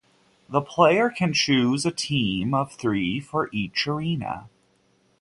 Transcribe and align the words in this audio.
The 0.49 0.63
player 0.63 1.11
can 1.11 1.31
choose 1.31 1.85
a 1.85 1.91
team 1.91 2.55
of 2.55 2.71
three 2.73 3.19
for 3.19 3.51
each 3.53 3.87
area. 3.87 4.49